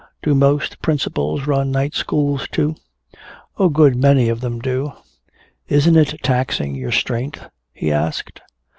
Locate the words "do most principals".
0.23-1.45